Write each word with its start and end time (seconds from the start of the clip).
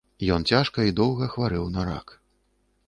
Ён 0.35 0.45
цяжка 0.51 0.85
і 0.89 0.95
доўга 1.01 1.29
хварэў 1.35 1.65
на 1.77 1.81
рак. 1.91 2.19